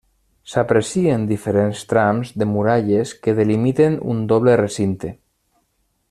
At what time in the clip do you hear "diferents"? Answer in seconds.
1.31-1.83